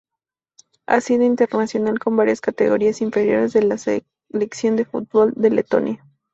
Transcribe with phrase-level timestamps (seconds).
[0.87, 6.03] Ha sido internacional con varias categorías inferiores de la selección de fútbol de Letonia.